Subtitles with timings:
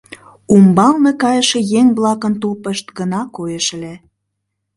[0.53, 3.93] Умбалне кайыше еҥ-влакын тупышт гына коеш ыле.